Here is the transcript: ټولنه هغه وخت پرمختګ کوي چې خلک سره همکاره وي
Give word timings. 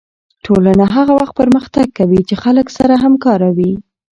ټولنه 0.45 0.85
هغه 0.95 1.13
وخت 1.19 1.33
پرمختګ 1.41 1.85
کوي 1.97 2.21
چې 2.27 2.35
خلک 2.43 2.67
سره 2.77 2.93
همکاره 3.03 3.49
وي 3.57 3.73